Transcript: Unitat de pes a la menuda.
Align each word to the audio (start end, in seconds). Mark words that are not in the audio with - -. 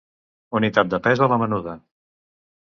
Unitat 0.59 0.89
de 0.93 0.99
pes 1.09 1.21
a 1.27 1.29
la 1.35 1.39
menuda. 1.43 1.77